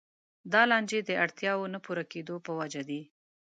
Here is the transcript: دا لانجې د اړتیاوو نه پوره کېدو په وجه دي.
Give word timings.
دا 0.51 0.61
لانجې 0.71 0.99
د 1.03 1.11
اړتیاوو 1.23 1.71
نه 1.73 1.79
پوره 1.85 2.03
کېدو 2.11 2.35
په 2.45 2.51
وجه 2.59 2.81
دي. 2.89 3.01